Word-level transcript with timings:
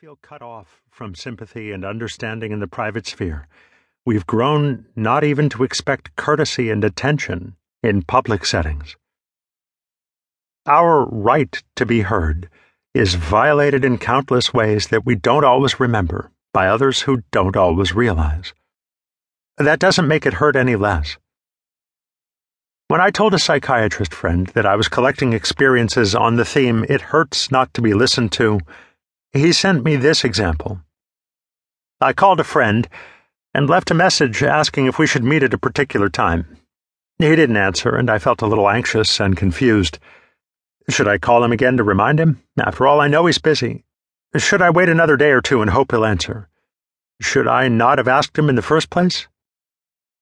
feel 0.00 0.18
cut 0.22 0.42
off 0.42 0.80
from 0.88 1.12
sympathy 1.12 1.72
and 1.72 1.84
understanding 1.84 2.52
in 2.52 2.60
the 2.60 2.68
private 2.68 3.04
sphere, 3.04 3.48
we've 4.06 4.28
grown 4.28 4.86
not 4.94 5.24
even 5.24 5.48
to 5.48 5.64
expect 5.64 6.14
courtesy 6.14 6.70
and 6.70 6.84
attention 6.84 7.56
in 7.82 8.00
public 8.02 8.46
settings. 8.46 8.94
Our 10.66 11.04
right 11.06 11.60
to 11.74 11.84
be 11.84 12.02
heard 12.02 12.48
is 12.94 13.16
violated 13.16 13.84
in 13.84 13.98
countless 13.98 14.54
ways 14.54 14.86
that 14.86 15.04
we 15.04 15.16
don't 15.16 15.44
always 15.44 15.80
remember 15.80 16.30
by 16.54 16.68
others 16.68 17.00
who 17.00 17.24
don't 17.32 17.56
always 17.56 17.92
realize. 17.92 18.54
That 19.56 19.80
doesn't 19.80 20.06
make 20.06 20.26
it 20.26 20.34
hurt 20.34 20.54
any 20.54 20.76
less. 20.76 21.16
When 22.86 23.00
I 23.00 23.10
told 23.10 23.34
a 23.34 23.38
psychiatrist 23.40 24.14
friend 24.14 24.46
that 24.54 24.64
I 24.64 24.76
was 24.76 24.86
collecting 24.86 25.32
experiences 25.32 26.14
on 26.14 26.36
the 26.36 26.44
theme, 26.44 26.86
It 26.88 27.00
Hurts 27.00 27.50
Not 27.50 27.74
to 27.74 27.82
Be 27.82 27.94
Listened 27.94 28.30
to, 28.34 28.60
he 29.32 29.52
sent 29.52 29.84
me 29.84 29.96
this 29.96 30.24
example. 30.24 30.80
I 32.00 32.12
called 32.12 32.40
a 32.40 32.44
friend 32.44 32.88
and 33.52 33.68
left 33.68 33.90
a 33.90 33.94
message 33.94 34.42
asking 34.42 34.86
if 34.86 34.98
we 34.98 35.06
should 35.06 35.24
meet 35.24 35.42
at 35.42 35.54
a 35.54 35.58
particular 35.58 36.08
time. 36.08 36.58
He 37.18 37.34
didn't 37.34 37.56
answer, 37.56 37.96
and 37.96 38.08
I 38.08 38.18
felt 38.18 38.42
a 38.42 38.46
little 38.46 38.68
anxious 38.68 39.18
and 39.18 39.36
confused. 39.36 39.98
Should 40.88 41.08
I 41.08 41.18
call 41.18 41.42
him 41.42 41.52
again 41.52 41.76
to 41.76 41.84
remind 41.84 42.20
him? 42.20 42.42
After 42.58 42.86
all, 42.86 43.00
I 43.00 43.08
know 43.08 43.26
he's 43.26 43.38
busy. 43.38 43.84
Should 44.36 44.62
I 44.62 44.70
wait 44.70 44.88
another 44.88 45.16
day 45.16 45.30
or 45.30 45.40
two 45.40 45.60
and 45.60 45.70
hope 45.70 45.90
he'll 45.90 46.04
answer? 46.04 46.48
Should 47.20 47.48
I 47.48 47.68
not 47.68 47.98
have 47.98 48.08
asked 48.08 48.38
him 48.38 48.48
in 48.48 48.54
the 48.54 48.62
first 48.62 48.88
place? 48.88 49.26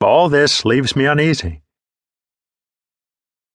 All 0.01 0.29
this 0.29 0.65
leaves 0.65 0.96
me 0.96 1.04
uneasy. 1.04 1.62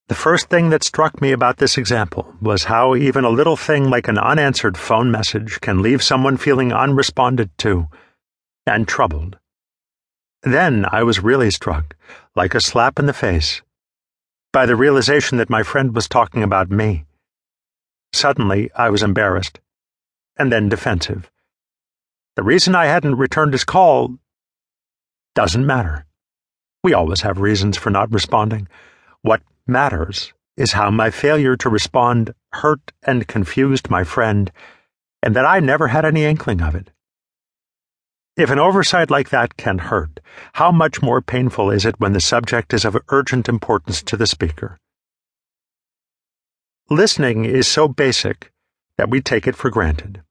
The 0.08 0.16
first 0.16 0.50
thing 0.50 0.70
that 0.72 0.84
struck 0.84 1.22
me 1.22 1.32
about 1.32 1.58
this 1.58 1.78
example 1.78 2.36
was 2.42 2.66
how 2.66 2.96
even 2.96 3.24
a 3.24 3.30
little 3.30 3.56
thing 3.56 3.90
like 3.90 4.08
an 4.08 4.18
unanswered 4.18 4.78
phone 4.78 5.10
message 5.10 5.62
can 5.62 5.82
leave 5.82 6.04
someone 6.04 6.38
feeling 6.38 6.72
unresponded 6.72 7.50
to 7.60 7.88
and 8.66 8.88
troubled. 8.88 9.38
Then 10.44 10.86
I 10.92 11.04
was 11.04 11.24
really 11.24 11.52
struck, 11.52 11.96
like 12.36 12.56
a 12.56 12.62
slap 12.62 13.00
in 13.00 13.06
the 13.06 13.14
face, 13.14 13.62
by 14.52 14.66
the 14.66 14.76
realization 14.76 15.38
that 15.38 15.50
my 15.50 15.64
friend 15.64 15.96
was 15.96 16.10
talking 16.10 16.44
about 16.44 16.70
me. 16.70 17.06
Suddenly, 18.12 18.72
I 18.76 18.90
was 18.90 19.04
embarrassed, 19.04 19.60
and 20.38 20.52
then 20.52 20.68
defensive. 20.68 21.32
The 22.36 22.44
reason 22.44 22.76
I 22.76 22.86
hadn't 22.86 23.16
returned 23.16 23.54
his 23.54 23.64
call 23.64 24.18
doesn't 25.36 25.66
matter. 25.66 26.06
We 26.84 26.94
always 26.94 27.22
have 27.22 27.40
reasons 27.40 27.78
for 27.78 27.90
not 27.90 28.12
responding. 28.12 28.68
What 29.22 29.42
matters 29.72 30.34
is 30.58 30.74
how 30.74 30.92
my 30.92 31.10
failure 31.10 31.56
to 31.56 31.70
respond 31.70 32.34
hurt 32.54 32.92
and 33.04 33.28
confused 33.28 33.90
my 33.90 34.04
friend, 34.04 34.52
and 35.24 35.36
that 35.36 35.46
I 35.46 35.60
never 35.60 35.88
had 35.88 36.06
any 36.06 36.26
inkling 36.26 36.62
of 36.62 36.76
it. 36.76 36.92
If 38.38 38.50
an 38.50 38.60
oversight 38.60 39.10
like 39.10 39.30
that 39.30 39.58
can 39.58 39.78
hurt, 39.78 40.20
how 40.54 40.72
much 40.72 41.02
more 41.02 41.22
painful 41.22 41.72
is 41.72 41.86
it 41.86 42.00
when 42.00 42.14
the 42.14 42.22
subject 42.22 42.74
is 42.74 42.86
of 42.86 42.98
urgent 43.10 43.50
importance 43.50 44.02
to 44.04 44.18
the 44.18 44.28
speaker? 44.28 44.78
Listening 46.90 47.46
is 47.46 47.68
so 47.68 47.88
basic 47.88 48.52
that 48.98 49.10
we 49.10 49.22
take 49.22 49.48
it 49.48 49.56
for 49.56 49.70
granted. 49.70 50.22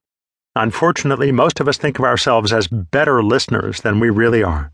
Unfortunately, 0.57 1.33
most 1.33 1.61
of 1.61 1.69
us 1.69 1.79
think 1.79 1.99
of 1.99 2.05
ourselves 2.05 2.53
as 2.53 2.69
better 2.69 3.23
listeners 3.23 3.81
than 3.81 4.01
we 4.01 4.11
really 4.11 4.43
are. 4.43 4.73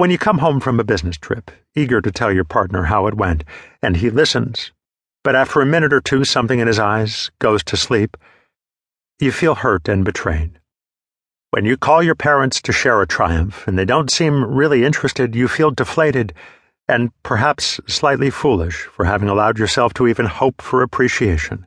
When 0.00 0.10
you 0.10 0.16
come 0.16 0.38
home 0.38 0.60
from 0.60 0.80
a 0.80 0.82
business 0.84 1.18
trip, 1.18 1.50
eager 1.74 2.00
to 2.00 2.10
tell 2.10 2.32
your 2.32 2.44
partner 2.44 2.84
how 2.84 3.06
it 3.06 3.18
went, 3.18 3.44
and 3.82 3.98
he 3.98 4.08
listens, 4.08 4.72
but 5.22 5.36
after 5.36 5.60
a 5.60 5.66
minute 5.66 5.92
or 5.92 6.00
two 6.00 6.24
something 6.24 6.58
in 6.58 6.66
his 6.66 6.78
eyes 6.78 7.30
goes 7.38 7.62
to 7.64 7.76
sleep, 7.76 8.16
you 9.18 9.30
feel 9.30 9.56
hurt 9.56 9.90
and 9.90 10.02
betrayed. 10.02 10.58
When 11.50 11.66
you 11.66 11.76
call 11.76 12.02
your 12.02 12.14
parents 12.14 12.62
to 12.62 12.72
share 12.72 13.02
a 13.02 13.06
triumph 13.06 13.68
and 13.68 13.78
they 13.78 13.84
don't 13.84 14.10
seem 14.10 14.42
really 14.42 14.86
interested, 14.86 15.34
you 15.34 15.48
feel 15.48 15.70
deflated 15.70 16.32
and 16.88 17.10
perhaps 17.22 17.78
slightly 17.86 18.30
foolish 18.30 18.84
for 18.84 19.04
having 19.04 19.28
allowed 19.28 19.58
yourself 19.58 19.92
to 19.92 20.08
even 20.08 20.24
hope 20.24 20.62
for 20.62 20.80
appreciation. 20.80 21.66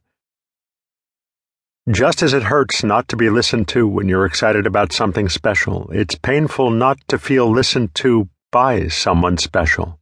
Just 1.92 2.24
as 2.24 2.34
it 2.34 2.44
hurts 2.44 2.82
not 2.82 3.10
to 3.10 3.18
be 3.18 3.30
listened 3.30 3.68
to 3.68 3.86
when 3.86 4.08
you're 4.08 4.26
excited 4.26 4.66
about 4.66 4.94
something 4.94 5.28
special, 5.28 5.90
it's 5.92 6.16
painful 6.16 6.70
not 6.72 6.98
to 7.10 7.20
feel 7.20 7.52
listened 7.52 7.94
to 7.96 8.30
by 8.54 8.88
someone 8.88 9.38
special, 9.38 10.00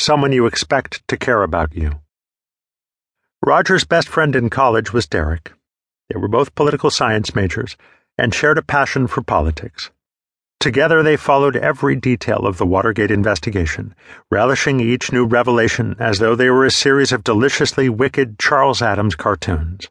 someone 0.00 0.32
you 0.32 0.46
expect 0.46 1.06
to 1.06 1.16
care 1.16 1.44
about 1.44 1.72
you. 1.72 2.00
Roger's 3.46 3.84
best 3.84 4.08
friend 4.08 4.34
in 4.34 4.50
college 4.50 4.92
was 4.92 5.06
Derek. 5.06 5.52
They 6.08 6.18
were 6.18 6.26
both 6.26 6.56
political 6.56 6.90
science 6.90 7.32
majors 7.32 7.76
and 8.18 8.34
shared 8.34 8.58
a 8.58 8.62
passion 8.62 9.06
for 9.06 9.22
politics. 9.22 9.92
Together, 10.58 11.00
they 11.00 11.16
followed 11.16 11.54
every 11.54 11.94
detail 11.94 12.44
of 12.44 12.58
the 12.58 12.66
Watergate 12.66 13.12
investigation, 13.12 13.94
relishing 14.32 14.80
each 14.80 15.12
new 15.12 15.26
revelation 15.26 15.94
as 16.00 16.18
though 16.18 16.34
they 16.34 16.50
were 16.50 16.66
a 16.66 16.72
series 16.72 17.12
of 17.12 17.22
deliciously 17.22 17.88
wicked 17.88 18.36
Charles 18.36 18.82
Addams 18.82 19.14
cartoons. 19.14 19.88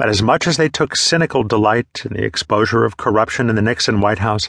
But 0.00 0.08
as 0.08 0.22
much 0.22 0.46
as 0.46 0.56
they 0.56 0.70
took 0.70 0.96
cynical 0.96 1.42
delight 1.42 2.06
in 2.06 2.14
the 2.14 2.24
exposure 2.24 2.86
of 2.86 2.96
corruption 2.96 3.50
in 3.50 3.56
the 3.56 3.60
Nixon 3.60 4.00
White 4.00 4.20
House, 4.20 4.48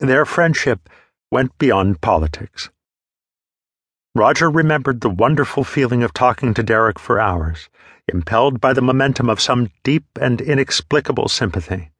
their 0.00 0.24
friendship 0.24 0.88
went 1.30 1.56
beyond 1.58 2.00
politics. 2.00 2.70
Roger 4.16 4.50
remembered 4.50 5.00
the 5.00 5.08
wonderful 5.08 5.62
feeling 5.62 6.02
of 6.02 6.12
talking 6.12 6.54
to 6.54 6.64
Derek 6.64 6.98
for 6.98 7.20
hours, 7.20 7.68
impelled 8.08 8.60
by 8.60 8.72
the 8.72 8.82
momentum 8.82 9.30
of 9.30 9.40
some 9.40 9.70
deep 9.84 10.06
and 10.20 10.40
inexplicable 10.40 11.28
sympathy. 11.28 11.92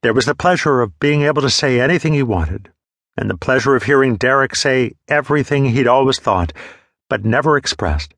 There 0.00 0.14
was 0.14 0.24
the 0.24 0.34
pleasure 0.34 0.80
of 0.80 0.98
being 0.98 1.20
able 1.20 1.42
to 1.42 1.50
say 1.50 1.78
anything 1.78 2.14
he 2.14 2.22
wanted, 2.22 2.72
and 3.14 3.28
the 3.28 3.36
pleasure 3.36 3.76
of 3.76 3.82
hearing 3.82 4.16
Derek 4.16 4.56
say 4.56 4.94
everything 5.06 5.66
he'd 5.66 5.86
always 5.86 6.18
thought, 6.18 6.54
but 7.10 7.26
never 7.26 7.58
expressed. 7.58 8.14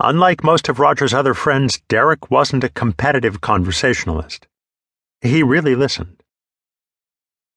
Unlike 0.00 0.44
most 0.44 0.68
of 0.68 0.78
Roger's 0.78 1.14
other 1.14 1.32
friends, 1.32 1.80
Derek 1.88 2.30
wasn't 2.30 2.64
a 2.64 2.68
competitive 2.68 3.40
conversationalist. 3.40 4.46
He 5.22 5.42
really 5.42 5.74
listened. 5.74 6.22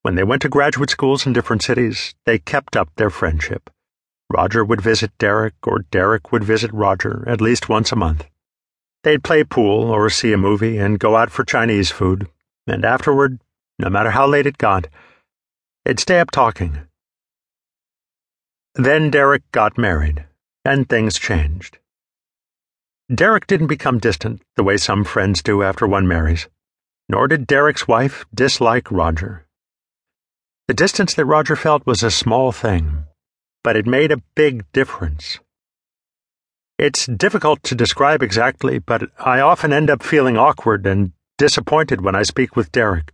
When 0.04 0.16
they 0.16 0.24
went 0.24 0.42
to 0.44 0.50
graduate 0.50 0.90
schools 0.90 1.26
in 1.26 1.34
different 1.34 1.64
cities, 1.64 2.16
they 2.26 2.40
kept 2.40 2.78
up 2.78 2.90
their 2.96 3.10
friendship. 3.10 3.70
Roger 4.32 4.64
would 4.64 4.80
visit 4.80 5.12
Derek, 5.18 5.56
or 5.68 5.80
Derek 5.92 6.32
would 6.32 6.44
visit 6.44 6.72
Roger 6.72 7.28
at 7.28 7.42
least 7.42 7.68
once 7.68 7.92
a 7.92 7.98
month. 7.98 8.26
They'd 9.04 9.24
play 9.24 9.44
pool 9.44 9.92
or 9.92 10.10
see 10.10 10.32
a 10.32 10.38
movie 10.38 10.78
and 10.78 11.00
go 11.00 11.18
out 11.18 11.32
for 11.32 11.44
Chinese 11.44 11.92
food, 11.92 12.30
and 12.66 12.86
afterward, 12.86 13.40
no 13.78 13.90
matter 13.90 14.12
how 14.12 14.28
late 14.28 14.46
it 14.46 14.58
got, 14.58 14.88
they'd 15.84 16.00
stay 16.00 16.22
up 16.22 16.32
talking. 16.32 16.80
Then 18.76 19.10
Derek 19.10 19.44
got 19.52 19.78
married, 19.78 20.26
and 20.64 20.88
things 20.88 21.20
changed. 21.20 21.80
Derek 23.14 23.48
didn't 23.48 23.68
become 23.68 23.98
distant 23.98 24.44
the 24.56 24.64
way 24.64 24.78
some 24.78 25.04
friends 25.04 25.42
do 25.42 25.64
after 25.64 25.88
one 25.88 26.08
marries, 26.08 26.48
nor 27.08 27.28
did 27.28 27.48
Derek's 27.48 27.88
wife 27.88 28.24
dislike 28.34 28.92
Roger. 28.92 29.48
The 30.68 30.76
distance 30.76 31.16
that 31.16 31.26
Roger 31.26 31.56
felt 31.56 31.88
was 31.88 32.04
a 32.04 32.12
small 32.12 32.52
thing, 32.52 33.06
but 33.64 33.76
it 33.76 33.88
made 33.88 34.12
a 34.12 34.22
big 34.36 34.72
difference. 34.74 35.40
It's 36.78 37.08
difficult 37.08 37.64
to 37.64 37.76
describe 37.76 38.22
exactly, 38.22 38.78
but 38.78 39.10
I 39.18 39.40
often 39.40 39.74
end 39.74 39.90
up 39.90 40.04
feeling 40.04 40.38
awkward 40.38 40.86
and 40.86 41.14
disappointed 41.40 42.02
when 42.02 42.16
I 42.16 42.22
speak 42.22 42.56
with 42.56 42.72
Derek. 42.72 43.12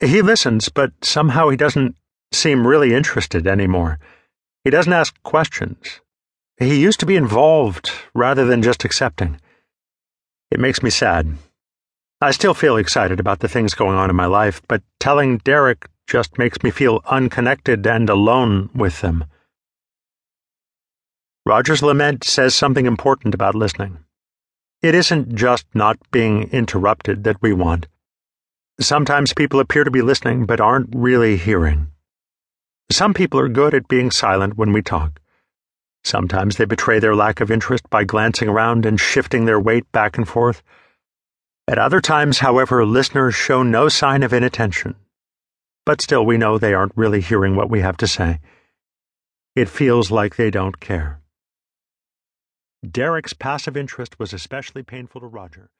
He 0.00 0.22
listens, 0.22 0.70
but 0.70 0.92
somehow 1.02 1.50
he 1.50 1.56
doesn't 1.58 1.96
seem 2.32 2.66
really 2.66 2.94
interested 2.94 3.46
anymore. 3.46 3.98
He 4.64 4.70
doesn't 4.70 4.92
ask 4.92 5.22
questions. 5.22 6.00
He 6.58 6.80
used 6.80 7.00
to 7.00 7.06
be 7.06 7.16
involved 7.16 7.90
rather 8.14 8.46
than 8.46 8.62
just 8.62 8.84
accepting. 8.84 9.40
It 10.50 10.58
makes 10.58 10.82
me 10.82 10.90
sad. 10.90 11.36
I 12.20 12.30
still 12.30 12.54
feel 12.54 12.78
excited 12.78 13.20
about 13.20 13.40
the 13.40 13.48
things 13.48 13.74
going 13.74 13.96
on 13.96 14.08
in 14.08 14.16
my 14.16 14.24
life, 14.24 14.62
but 14.66 14.82
telling 14.98 15.38
Derek 15.38 15.86
just 16.06 16.38
makes 16.38 16.62
me 16.62 16.70
feel 16.70 17.02
unconnected 17.06 17.86
and 17.86 18.08
alone 18.08 18.70
with 18.74 19.02
them. 19.02 19.26
Roger's 21.44 21.82
lament 21.82 22.24
says 22.24 22.54
something 22.54 22.86
important 22.86 23.34
about 23.34 23.54
listening. 23.54 23.98
It 24.80 24.94
isn't 24.94 25.34
just 25.34 25.66
not 25.74 25.98
being 26.10 26.44
interrupted 26.52 27.24
that 27.24 27.42
we 27.42 27.52
want. 27.52 27.86
Sometimes 28.80 29.34
people 29.34 29.60
appear 29.60 29.84
to 29.84 29.90
be 29.90 30.02
listening 30.02 30.46
but 30.46 30.60
aren't 30.60 30.94
really 30.94 31.36
hearing. 31.36 31.88
Some 32.90 33.12
people 33.12 33.40
are 33.40 33.48
good 33.48 33.74
at 33.74 33.88
being 33.88 34.10
silent 34.10 34.56
when 34.56 34.72
we 34.72 34.80
talk. 34.80 35.20
Sometimes 36.06 36.56
they 36.56 36.66
betray 36.66 37.00
their 37.00 37.16
lack 37.16 37.40
of 37.40 37.50
interest 37.50 37.90
by 37.90 38.04
glancing 38.04 38.48
around 38.48 38.86
and 38.86 39.00
shifting 39.00 39.44
their 39.44 39.58
weight 39.58 39.90
back 39.90 40.16
and 40.16 40.28
forth. 40.28 40.62
At 41.66 41.80
other 41.80 42.00
times, 42.00 42.38
however, 42.38 42.86
listeners 42.86 43.34
show 43.34 43.64
no 43.64 43.88
sign 43.88 44.22
of 44.22 44.32
inattention. 44.32 44.94
But 45.84 46.00
still, 46.00 46.24
we 46.24 46.38
know 46.38 46.58
they 46.58 46.74
aren't 46.74 46.96
really 46.96 47.20
hearing 47.20 47.56
what 47.56 47.68
we 47.68 47.80
have 47.80 47.96
to 47.96 48.06
say. 48.06 48.38
It 49.56 49.68
feels 49.68 50.12
like 50.12 50.36
they 50.36 50.48
don't 50.48 50.78
care. 50.78 51.22
Derek's 52.88 53.32
passive 53.32 53.76
interest 53.76 54.16
was 54.20 54.32
especially 54.32 54.84
painful 54.84 55.22
to 55.22 55.26
Roger. 55.26 55.70